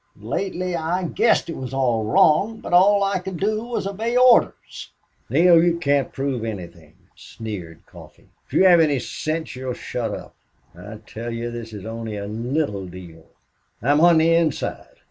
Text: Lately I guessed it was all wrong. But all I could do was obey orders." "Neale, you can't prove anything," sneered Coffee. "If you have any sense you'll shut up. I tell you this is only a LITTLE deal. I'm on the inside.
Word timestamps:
Lately 0.19 0.75
I 0.75 1.03
guessed 1.03 1.47
it 1.47 1.55
was 1.55 1.75
all 1.75 2.03
wrong. 2.05 2.59
But 2.59 2.73
all 2.73 3.03
I 3.03 3.19
could 3.19 3.37
do 3.37 3.61
was 3.63 3.85
obey 3.85 4.17
orders." 4.17 4.89
"Neale, 5.29 5.63
you 5.63 5.77
can't 5.77 6.11
prove 6.11 6.43
anything," 6.43 6.95
sneered 7.15 7.85
Coffee. 7.85 8.29
"If 8.47 8.53
you 8.53 8.63
have 8.63 8.79
any 8.79 8.97
sense 8.97 9.55
you'll 9.55 9.73
shut 9.73 10.11
up. 10.15 10.33
I 10.75 10.95
tell 11.05 11.29
you 11.31 11.51
this 11.51 11.71
is 11.71 11.85
only 11.85 12.17
a 12.17 12.25
LITTLE 12.25 12.87
deal. 12.87 13.27
I'm 13.79 14.01
on 14.01 14.17
the 14.17 14.33
inside. 14.33 14.95